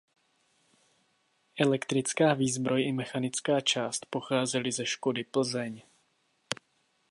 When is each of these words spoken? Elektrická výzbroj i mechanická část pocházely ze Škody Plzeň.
Elektrická 1.59 2.33
výzbroj 2.33 2.83
i 2.87 2.91
mechanická 2.91 3.61
část 3.61 4.05
pocházely 4.09 4.71
ze 4.71 4.85
Škody 4.85 5.23
Plzeň. 5.23 5.81